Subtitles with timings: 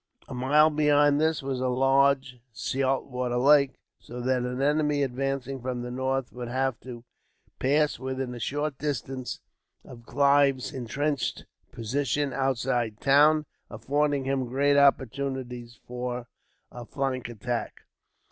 [0.27, 5.83] A mile beyond this was a large saltwater lake, so that an enemy advancing from
[5.83, 7.03] the north would have to
[7.59, 9.41] pass within a short distance
[9.85, 16.25] of Clive's intrenched position outside the town, affording him great opportunities for
[16.71, 17.81] a flank attack.